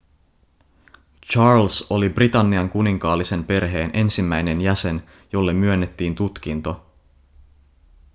[1.31, 6.93] charles oli britannian kuninkaallisen perheen ensimmäinen jäsen jolle myönnettiin tutkinto